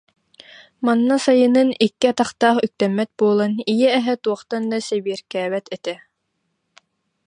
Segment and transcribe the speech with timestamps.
[0.85, 5.95] Манна сайынын икки атах- таах үктэммэт буолан ийэ эһэ туохтан да сибиэркээбэт этэ